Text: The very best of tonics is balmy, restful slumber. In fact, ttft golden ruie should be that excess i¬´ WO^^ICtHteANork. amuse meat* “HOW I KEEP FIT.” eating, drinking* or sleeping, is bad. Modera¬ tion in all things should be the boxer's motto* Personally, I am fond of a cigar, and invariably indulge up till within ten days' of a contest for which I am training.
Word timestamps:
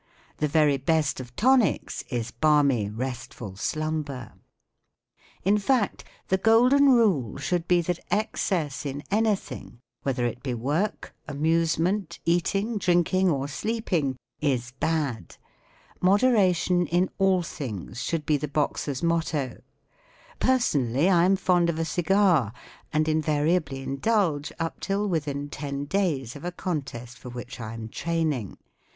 The 0.37 0.47
very 0.47 0.77
best 0.77 1.19
of 1.19 1.35
tonics 1.35 2.03
is 2.09 2.31
balmy, 2.31 2.89
restful 2.89 3.55
slumber. 3.55 4.33
In 5.43 5.59
fact, 5.59 6.03
ttft 6.31 6.41
golden 6.41 6.87
ruie 6.93 7.39
should 7.39 7.67
be 7.67 7.81
that 7.81 7.99
excess 8.09 8.83
i¬´ 8.83 9.77
WO^^ICtHteANork. 10.03 11.11
amuse 11.27 11.77
meat* 11.77 11.85
“HOW 11.85 11.91
I 11.93 11.97
KEEP 11.99 12.09
FIT.” 12.09 12.19
eating, 12.25 12.77
drinking* 12.79 13.29
or 13.29 13.47
sleeping, 13.47 14.17
is 14.39 14.71
bad. 14.79 15.35
Modera¬ 16.01 16.55
tion 16.55 16.87
in 16.87 17.11
all 17.19 17.43
things 17.43 18.01
should 18.01 18.25
be 18.25 18.37
the 18.37 18.47
boxer's 18.47 19.03
motto* 19.03 19.61
Personally, 20.39 21.11
I 21.11 21.25
am 21.25 21.35
fond 21.35 21.69
of 21.69 21.77
a 21.77 21.85
cigar, 21.85 22.53
and 22.91 23.07
invariably 23.07 23.83
indulge 23.83 24.51
up 24.59 24.79
till 24.79 25.07
within 25.07 25.47
ten 25.49 25.85
days' 25.85 26.35
of 26.35 26.43
a 26.43 26.51
contest 26.51 27.19
for 27.19 27.29
which 27.29 27.59
I 27.59 27.75
am 27.75 27.87
training. 27.87 28.57